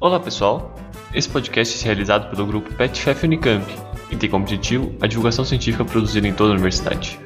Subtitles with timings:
[0.00, 0.72] Olá pessoal,
[1.12, 3.66] esse podcast é realizado pelo grupo PetChef Unicamp
[4.12, 7.18] e tem como objetivo a divulgação científica produzida em toda a universidade.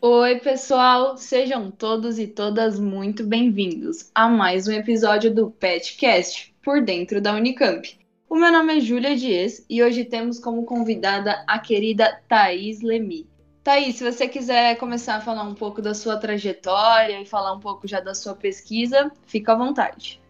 [0.00, 1.16] Oi, pessoal!
[1.16, 7.34] Sejam todos e todas muito bem-vindos a mais um episódio do PetCast por dentro da
[7.34, 7.97] Unicamp.
[8.30, 13.26] O meu nome é Júlia Dias e hoje temos como convidada a querida Thaís Lemi.
[13.64, 17.58] Thaís, se você quiser começar a falar um pouco da sua trajetória e falar um
[17.58, 20.20] pouco já da sua pesquisa, fica à vontade.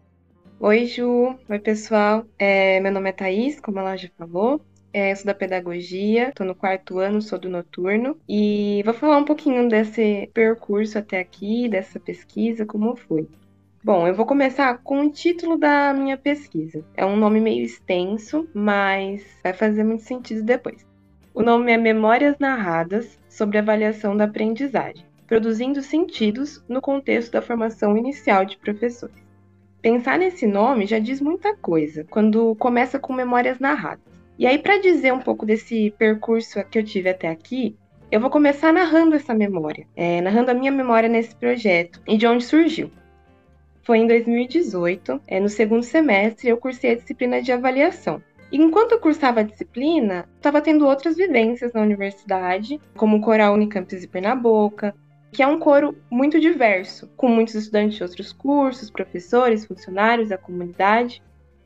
[0.61, 1.34] Oi, Ju.
[1.48, 2.24] Oi, pessoal.
[2.38, 4.60] É, meu nome é Thaís, como ela já falou.
[4.93, 9.24] É, sou da pedagogia, estou no quarto ano, sou do noturno, e vou falar um
[9.24, 13.29] pouquinho desse percurso até aqui, dessa pesquisa, como foi.
[13.88, 16.84] Bom, eu vou começar com o título da minha pesquisa.
[16.95, 20.87] É um nome meio extenso, mas vai fazer muito sentido depois.
[21.32, 27.96] O nome é Memórias Narradas sobre Avaliação da Aprendizagem, produzindo sentidos no contexto da formação
[27.96, 29.16] inicial de professores.
[29.80, 34.04] Pensar nesse nome já diz muita coisa quando começa com memórias narradas.
[34.38, 37.74] E aí, para dizer um pouco desse percurso que eu tive até aqui,
[38.13, 42.26] eu vou começar narrando essa memória, é, narrando a minha memória nesse projeto e de
[42.26, 42.91] onde surgiu.
[43.89, 48.23] Foi em 2018, é, no segundo semestre, eu cursei a disciplina de avaliação.
[48.53, 53.55] E enquanto eu cursava a disciplina, estava tendo outras vivências na universidade, como o Coral
[53.55, 54.93] Unicampus e Pernambuco,
[55.33, 60.37] que é um coro muito diverso, com muitos estudantes de outros cursos, professores, funcionários da
[60.37, 61.23] comunidade.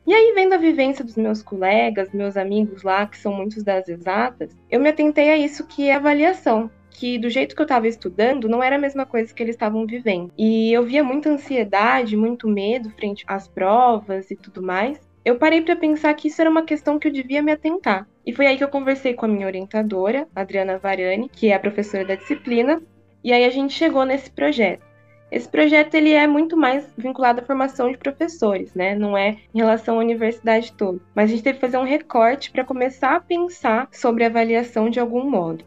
[0.07, 3.89] E aí, vendo a vivência dos meus colegas, meus amigos lá, que são muitos das
[3.89, 7.89] exatas, eu me atentei a isso que é avaliação, que do jeito que eu estava
[7.89, 10.33] estudando não era a mesma coisa que eles estavam vivendo.
[10.37, 15.01] E eu via muita ansiedade, muito medo frente às provas e tudo mais.
[15.25, 18.09] Eu parei para pensar que isso era uma questão que eu devia me atentar.
[18.27, 21.61] E foi aí que eu conversei com a minha orientadora, Adriana Varani, que é a
[21.61, 22.83] professora da disciplina,
[23.23, 24.85] e aí a gente chegou nesse projeto.
[25.33, 28.95] Esse projeto ele é muito mais vinculado à formação de professores, né?
[28.95, 31.01] Não é em relação à universidade toda.
[31.15, 35.01] Mas a gente teve que fazer um recorte para começar a pensar sobre avaliação de
[35.01, 35.65] algum modo.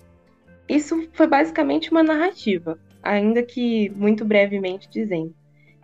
[0.67, 5.33] Isso foi basicamente uma narrativa, ainda que muito brevemente dizendo.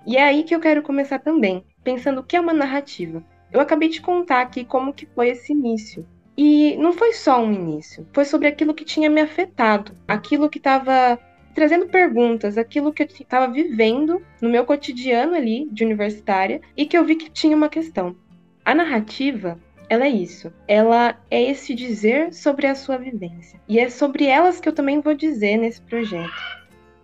[0.06, 3.24] E é aí que eu quero começar também, pensando o que é uma narrativa.
[3.52, 6.06] Eu acabei de contar aqui como que foi esse início.
[6.36, 10.58] E não foi só um início, foi sobre aquilo que tinha me afetado, aquilo que
[10.58, 11.19] estava
[11.53, 16.98] trazendo perguntas, aquilo que eu estava vivendo no meu cotidiano ali de universitária e que
[16.98, 18.16] eu vi que tinha uma questão.
[18.63, 19.59] A narrativa,
[19.91, 20.53] ela é isso.
[20.69, 23.59] Ela é esse dizer sobre a sua vivência.
[23.68, 26.31] E é sobre elas que eu também vou dizer nesse projeto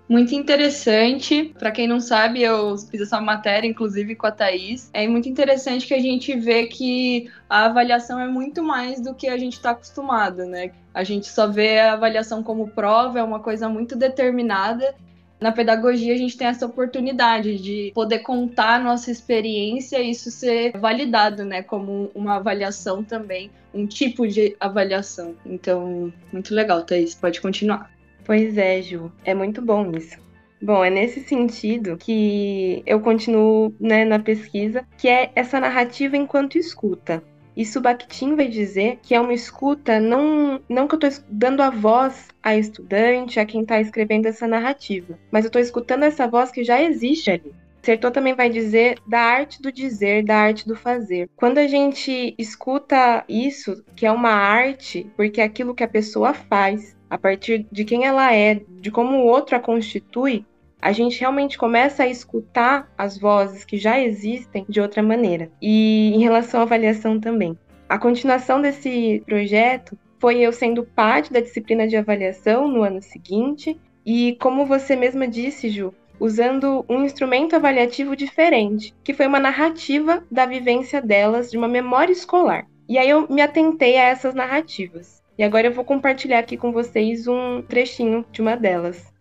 [0.09, 1.53] muito interessante.
[1.59, 4.89] Para quem não sabe, eu fiz essa matéria, inclusive, com a Thaís.
[4.93, 9.27] É muito interessante que a gente vê que a avaliação é muito mais do que
[9.27, 10.71] a gente está acostumado, né?
[10.93, 14.95] A gente só vê a avaliação como prova, é uma coisa muito determinada.
[15.39, 20.31] Na pedagogia, a gente tem essa oportunidade de poder contar a nossa experiência e isso
[20.31, 21.61] ser validado, né?
[21.61, 25.35] Como uma avaliação também, um tipo de avaliação.
[25.45, 27.13] Então, muito legal, Thaís.
[27.13, 27.91] Pode continuar.
[28.25, 30.17] Pois é, Ju, é muito bom isso.
[30.59, 36.57] Bom, é nesse sentido que eu continuo né, na pesquisa, que é essa narrativa enquanto
[36.57, 37.23] escuta.
[37.57, 41.72] Isso Bakhtin vai dizer que é uma escuta, não, não que eu estou dando a
[41.72, 46.51] voz à estudante, a quem está escrevendo essa narrativa, mas eu estou escutando essa voz
[46.51, 47.51] que já existe ali.
[47.81, 51.29] Sertor também vai dizer da arte do dizer, da arte do fazer.
[51.35, 56.35] Quando a gente escuta isso, que é uma arte, porque é aquilo que a pessoa
[56.35, 60.45] faz, a partir de quem ela é, de como o outro a constitui,
[60.81, 65.49] a gente realmente começa a escutar as vozes que já existem de outra maneira.
[65.61, 67.57] E em relação à avaliação também.
[67.89, 73.79] A continuação desse projeto foi eu sendo parte da disciplina de avaliação no ano seguinte,
[74.05, 80.23] e como você mesma disse, Ju, usando um instrumento avaliativo diferente, que foi uma narrativa
[80.31, 82.68] da vivência delas de uma memória escolar.
[82.89, 85.21] E aí eu me atentei a essas narrativas.
[85.38, 89.13] E agora eu vou compartilhar aqui com vocês um trechinho de uma delas.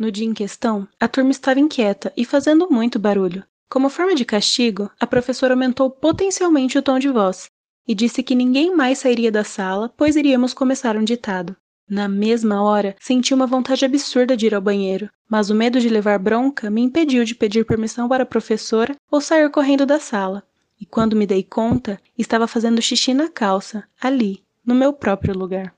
[0.00, 3.44] No dia em questão, a turma estava inquieta e fazendo muito barulho.
[3.68, 7.50] Como forma de castigo, a professora aumentou potencialmente o tom de voz
[7.86, 11.54] e disse que ninguém mais sairia da sala, pois iríamos começar um ditado.
[11.86, 15.90] Na mesma hora, senti uma vontade absurda de ir ao banheiro, mas o medo de
[15.90, 20.42] levar bronca me impediu de pedir permissão para a professora ou sair correndo da sala.
[20.80, 25.74] E quando me dei conta, estava fazendo xixi na calça, ali, no meu próprio lugar.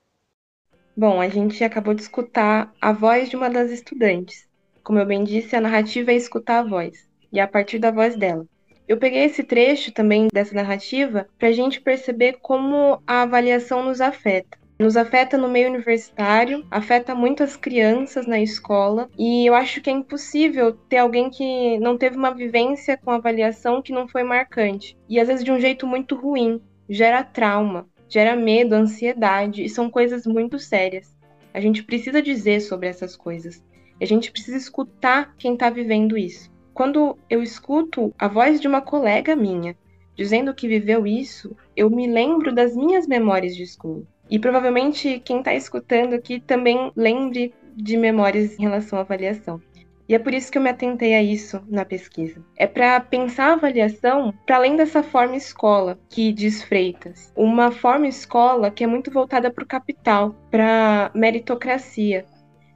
[0.95, 4.47] Bom, a gente acabou de escutar a voz de uma das estudantes.
[4.83, 7.89] Como eu bem disse, a narrativa é escutar a voz, e é a partir da
[7.89, 8.45] voz dela.
[8.87, 14.01] Eu peguei esse trecho também dessa narrativa para a gente perceber como a avaliação nos
[14.01, 14.59] afeta.
[14.77, 19.89] Nos afeta no meio universitário, afeta muito as crianças na escola, e eu acho que
[19.89, 24.95] é impossível ter alguém que não teve uma vivência com avaliação que não foi marcante,
[25.09, 29.89] e às vezes de um jeito muito ruim, gera trauma, gera medo, ansiedade, e são
[29.89, 31.17] coisas muito sérias.
[31.51, 33.63] A gente precisa dizer sobre essas coisas.
[33.99, 36.51] A gente precisa escutar quem está vivendo isso.
[36.75, 39.75] Quando eu escuto a voz de uma colega minha
[40.15, 44.03] dizendo que viveu isso, eu me lembro das minhas memórias de escola.
[44.29, 49.59] E provavelmente quem está escutando aqui também lembre de memórias em relação à avaliação.
[50.07, 52.43] E é por isso que eu me atentei a isso na pesquisa.
[52.57, 57.31] É para pensar a avaliação para além dessa forma escola que diz Freitas.
[57.35, 62.25] Uma forma escola que é muito voltada para o capital, para meritocracia.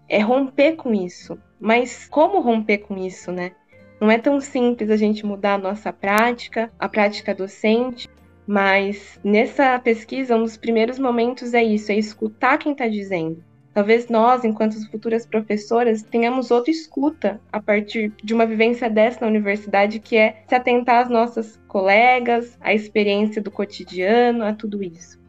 [0.07, 1.37] É romper com isso.
[1.59, 3.51] Mas como romper com isso, né?
[3.99, 8.07] Não é tão simples a gente mudar a nossa prática, a prática docente,
[8.45, 13.43] mas nessa pesquisa, um dos primeiros momentos é isso, é escutar quem está dizendo.
[13.77, 19.27] Talvez nós, enquanto futuras professoras, tenhamos outra escuta a partir de uma vivência dessa na
[19.27, 25.19] universidade, que é se atentar às nossas colegas, à experiência do cotidiano, a tudo isso.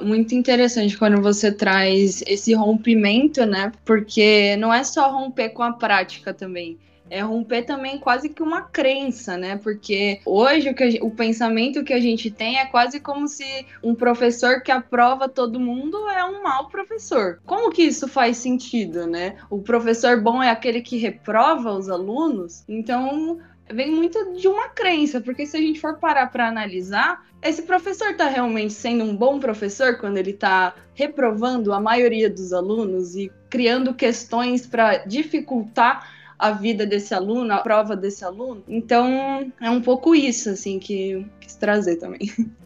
[0.00, 3.72] Muito interessante quando você traz esse rompimento, né?
[3.84, 6.78] Porque não é só romper com a prática também
[7.10, 9.56] é romper também quase que uma crença, né?
[9.56, 13.94] Porque hoje o, que o pensamento que a gente tem é quase como se um
[13.94, 17.40] professor que aprova todo mundo é um mau professor.
[17.44, 19.36] Como que isso faz sentido, né?
[19.50, 22.64] O professor bom é aquele que reprova os alunos?
[22.68, 23.38] Então,
[23.72, 28.10] vem muito de uma crença, porque se a gente for parar para analisar, esse professor
[28.10, 33.30] está realmente sendo um bom professor quando ele está reprovando a maioria dos alunos e
[33.48, 38.62] criando questões para dificultar a vida desse aluno, a prova desse aluno.
[38.68, 42.20] Então, é um pouco isso, assim, que quis trazer também.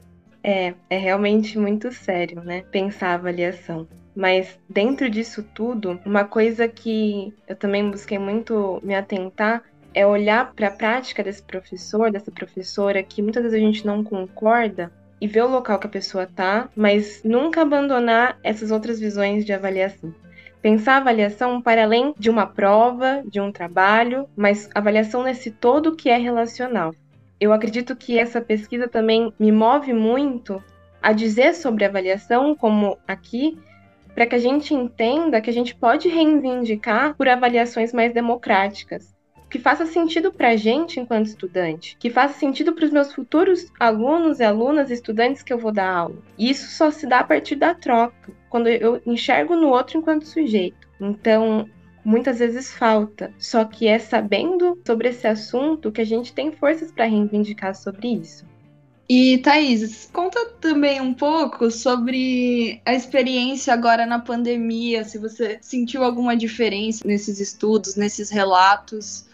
[0.44, 2.64] É, é realmente muito sério, né?
[2.72, 3.86] Pensar a avaliação.
[4.12, 9.62] Mas dentro disso tudo, uma coisa que eu também busquei muito me atentar
[9.94, 14.02] é olhar para a prática desse professor, dessa professora, que muitas vezes a gente não
[14.02, 14.90] concorda,
[15.22, 19.52] e ver o local que a pessoa tá, mas nunca abandonar essas outras visões de
[19.52, 20.12] avaliação.
[20.62, 25.96] Pensar a avaliação para além de uma prova, de um trabalho, mas avaliação nesse todo
[25.96, 26.94] que é relacional.
[27.40, 30.62] Eu acredito que essa pesquisa também me move muito
[31.02, 33.58] a dizer sobre avaliação, como aqui,
[34.14, 39.12] para que a gente entenda que a gente pode reivindicar por avaliações mais democráticas,
[39.50, 43.66] que faça sentido para a gente enquanto estudante, que faça sentido para os meus futuros
[43.80, 46.18] alunos e alunas, estudantes que eu vou dar aula.
[46.38, 50.26] E isso só se dá a partir da troca, quando eu enxergo no outro enquanto
[50.26, 50.86] sujeito.
[51.00, 51.66] Então,
[52.04, 53.32] muitas vezes falta.
[53.38, 58.08] Só que é sabendo sobre esse assunto que a gente tem forças para reivindicar sobre
[58.08, 58.44] isso.
[59.08, 66.04] E Thaís, conta também um pouco sobre a experiência agora na pandemia, se você sentiu
[66.04, 69.26] alguma diferença nesses estudos, nesses relatos.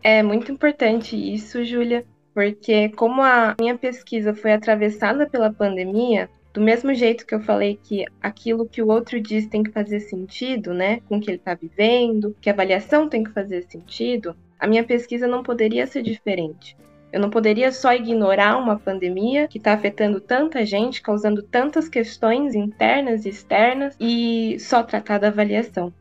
[0.00, 6.60] É muito importante isso, Júlia, porque como a minha pesquisa foi atravessada pela pandemia, do
[6.60, 10.72] mesmo jeito que eu falei que aquilo que o outro diz tem que fazer sentido,
[10.72, 14.66] né, com o que ele está vivendo, que a avaliação tem que fazer sentido, a
[14.68, 16.76] minha pesquisa não poderia ser diferente.
[17.12, 22.54] Eu não poderia só ignorar uma pandemia que está afetando tanta gente, causando tantas questões
[22.54, 25.92] internas e externas, e só tratar da avaliação.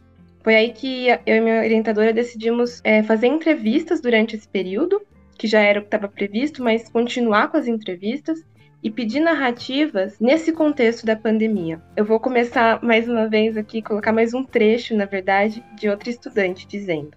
[0.43, 5.01] Foi aí que eu e minha orientadora decidimos é, fazer entrevistas durante esse período,
[5.37, 8.43] que já era o que estava previsto, mas continuar com as entrevistas
[8.83, 11.81] e pedir narrativas nesse contexto da pandemia.
[11.95, 16.09] Eu vou começar mais uma vez aqui, colocar mais um trecho, na verdade, de outra
[16.09, 17.11] estudante dizendo.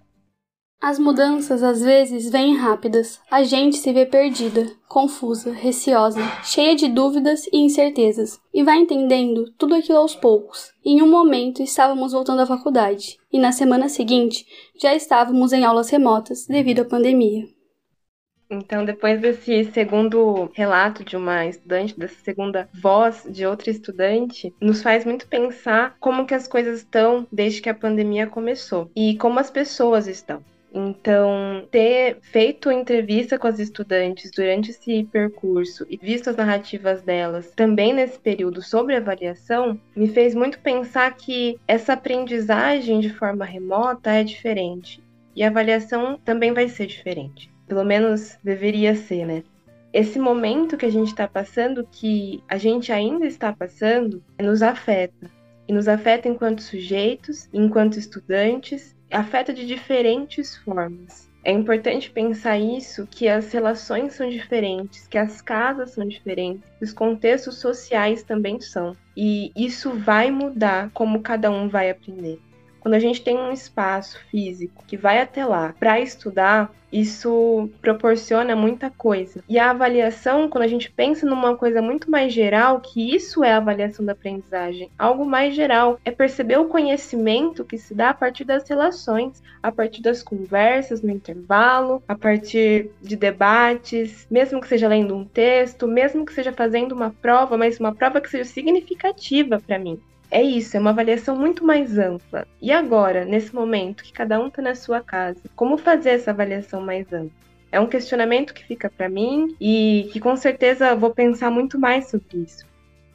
[0.79, 3.19] As mudanças às vezes vêm rápidas.
[3.31, 9.51] A gente se vê perdida, confusa, receosa, cheia de dúvidas e incertezas, e vai entendendo
[9.57, 10.71] tudo aquilo aos poucos.
[10.85, 14.45] Em um momento estávamos voltando à faculdade, e na semana seguinte
[14.79, 17.56] já estávamos em aulas remotas devido à pandemia.
[18.49, 24.81] Então, depois desse segundo relato de uma estudante, dessa segunda voz de outra estudante, nos
[24.81, 29.39] faz muito pensar como que as coisas estão desde que a pandemia começou e como
[29.39, 30.41] as pessoas estão.
[30.73, 37.51] Então, ter feito entrevista com as estudantes durante esse percurso e visto as narrativas delas
[37.55, 44.11] também nesse período sobre avaliação, me fez muito pensar que essa aprendizagem de forma remota
[44.11, 45.03] é diferente
[45.35, 47.56] e a avaliação também vai ser diferente.
[47.67, 49.43] Pelo menos deveria ser, né?
[49.93, 55.29] Esse momento que a gente está passando, que a gente ainda está passando, nos afeta.
[55.67, 61.27] E nos afeta enquanto sujeitos, enquanto estudantes afeta de diferentes formas.
[61.43, 66.91] É importante pensar isso, que as relações são diferentes, que as casas são diferentes, os
[66.91, 68.95] contextos sociais também são.
[69.15, 72.37] E isso vai mudar como cada um vai aprender.
[72.87, 78.55] Quando a gente tem um espaço físico que vai até lá para estudar, isso proporciona
[78.55, 79.43] muita coisa.
[79.49, 83.51] E a avaliação, quando a gente pensa numa coisa muito mais geral, que isso é
[83.51, 88.13] a avaliação da aprendizagem, algo mais geral, é perceber o conhecimento que se dá a
[88.13, 94.67] partir das relações, a partir das conversas no intervalo, a partir de debates, mesmo que
[94.69, 98.45] seja lendo um texto, mesmo que seja fazendo uma prova, mas uma prova que seja
[98.45, 99.99] significativa para mim.
[100.29, 102.45] É isso, é uma avaliação muito mais ampla.
[102.61, 106.81] E agora, nesse momento que cada um está na sua casa, como fazer essa avaliação
[106.81, 107.47] mais ampla?
[107.71, 112.09] É um questionamento que fica para mim e que com certeza vou pensar muito mais
[112.09, 112.65] sobre isso.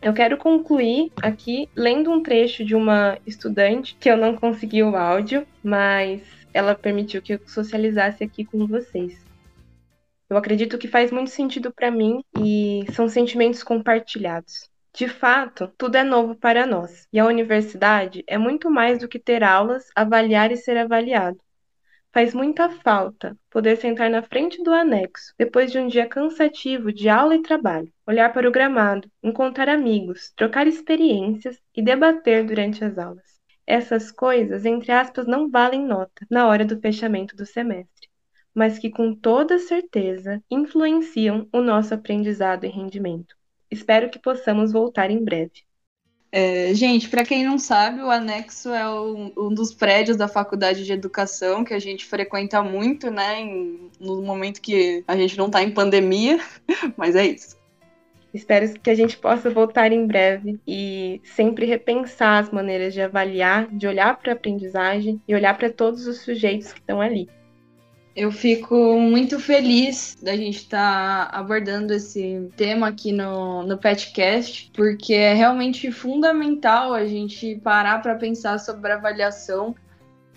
[0.00, 4.96] Eu quero concluir aqui lendo um trecho de uma estudante que eu não consegui o
[4.96, 6.20] áudio, mas
[6.52, 9.24] ela permitiu que eu socializasse aqui com vocês.
[10.28, 14.71] Eu acredito que faz muito sentido para mim e são sentimentos compartilhados.
[14.94, 19.18] De fato, tudo é novo para nós, e a universidade é muito mais do que
[19.18, 21.38] ter aulas, avaliar e ser avaliado.
[22.12, 27.08] Faz muita falta poder sentar na frente do anexo, depois de um dia cansativo de
[27.08, 32.98] aula e trabalho, olhar para o gramado, encontrar amigos, trocar experiências e debater durante as
[32.98, 33.40] aulas.
[33.66, 38.08] Essas coisas, entre aspas, não valem nota na hora do fechamento do semestre,
[38.54, 43.34] mas que com toda certeza influenciam o nosso aprendizado e rendimento.
[43.72, 45.64] Espero que possamos voltar em breve.
[46.30, 50.84] É, gente, para quem não sabe, o anexo é um, um, dos prédios da Faculdade
[50.84, 53.40] de Educação que a gente frequenta muito, né?
[53.40, 56.38] Em, no momento que a gente não está em pandemia,
[56.96, 57.60] mas é isso.
[58.32, 63.68] Espero que a gente possa voltar em breve e sempre repensar as maneiras de avaliar,
[63.68, 67.28] de olhar para a aprendizagem e olhar para todos os sujeitos que estão ali.
[68.14, 74.70] Eu fico muito feliz da gente estar tá abordando esse tema aqui no, no Petcast,
[74.74, 79.74] porque é realmente fundamental a gente parar para pensar sobre avaliação.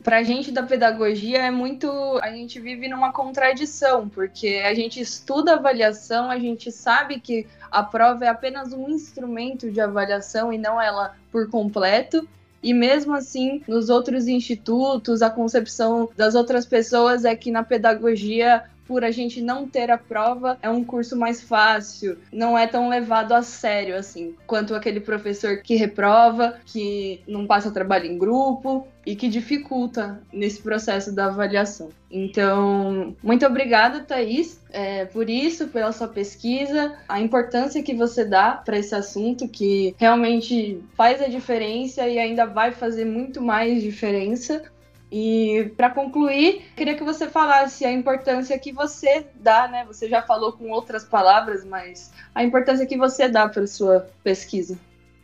[0.01, 1.89] Para a gente da pedagogia é muito.
[2.21, 7.83] A gente vive numa contradição, porque a gente estuda avaliação, a gente sabe que a
[7.83, 12.25] prova é apenas um instrumento de avaliação e não ela por completo.
[12.65, 18.63] E mesmo assim, nos outros institutos, a concepção das outras pessoas é que na pedagogia
[18.87, 22.89] por a gente não ter a prova, é um curso mais fácil, não é tão
[22.89, 28.87] levado a sério assim, quanto aquele professor que reprova, que não passa trabalho em grupo
[29.05, 31.89] e que dificulta nesse processo da avaliação.
[32.09, 38.53] Então, muito obrigada, Thaís, é, por isso, pela sua pesquisa, a importância que você dá
[38.53, 44.63] para esse assunto que realmente faz a diferença e ainda vai fazer muito mais diferença
[45.11, 49.85] e para concluir, queria que você falasse a importância que você dá, né?
[49.85, 54.77] Você já falou com outras palavras, mas a importância que você dá para sua pesquisa.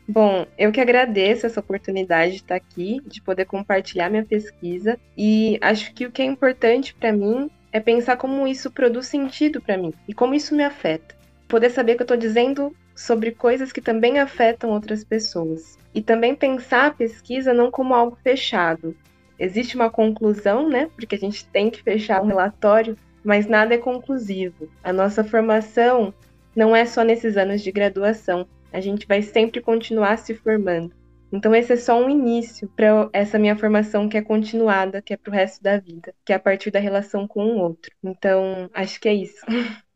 [0.07, 5.57] Bom, eu que agradeço essa oportunidade de estar aqui, de poder compartilhar minha pesquisa e
[5.61, 9.77] acho que o que é importante para mim é pensar como isso produz sentido para
[9.77, 11.15] mim e como isso me afeta.
[11.47, 15.77] Poder saber que eu estou dizendo sobre coisas que também afetam outras pessoas.
[15.93, 18.95] E também pensar a pesquisa não como algo fechado,
[19.41, 20.89] existe uma conclusão, né?
[20.95, 24.69] Porque a gente tem que fechar um relatório, mas nada é conclusivo.
[24.83, 26.13] A nossa formação
[26.55, 28.48] não é só nesses anos de graduação.
[28.71, 30.93] A gente vai sempre continuar se formando.
[31.31, 35.17] Então esse é só um início para essa minha formação que é continuada, que é
[35.17, 37.91] para o resto da vida, que é a partir da relação com o outro.
[38.03, 39.43] Então, acho que é isso.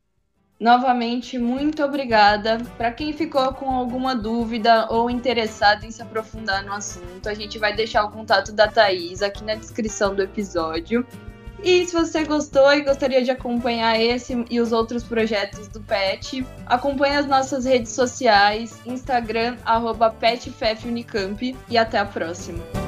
[0.59, 2.59] Novamente, muito obrigada.
[2.77, 7.59] Para quem ficou com alguma dúvida ou interessado em se aprofundar no assunto, a gente
[7.59, 11.05] vai deixar o contato da Thaís aqui na descrição do episódio.
[11.61, 16.45] E se você gostou e gostaria de acompanhar esse e os outros projetos do PET,
[16.65, 22.84] acompanhe as nossas redes sociais, Instagram, arroba PetFefUnicamp e até a próxima.